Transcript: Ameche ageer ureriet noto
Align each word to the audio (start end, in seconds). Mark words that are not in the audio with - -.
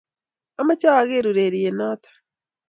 Ameche 0.59 0.87
ageer 0.99 1.25
ureriet 1.31 1.73
noto 1.77 2.09